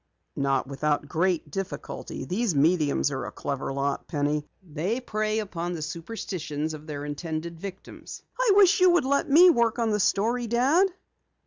"Not 0.35 0.65
without 0.65 1.07
great 1.07 1.51
difficulty. 1.51 2.25
These 2.25 2.55
mediums 2.55 3.11
are 3.11 3.27
a 3.27 3.31
clever 3.31 3.71
lot, 3.71 4.07
Penny. 4.07 4.47
They 4.63 4.99
prey 4.99 5.37
upon 5.37 5.73
the 5.73 5.83
superstitions 5.83 6.73
of 6.73 6.87
their 6.87 7.05
intended 7.05 7.59
victims." 7.59 8.23
"I 8.39 8.51
wish 8.55 8.79
you 8.79 8.89
would 8.93 9.05
let 9.05 9.29
me 9.29 9.51
work 9.51 9.77
on 9.77 9.91
the 9.91 9.99
story, 9.99 10.47
Dad." 10.47 10.87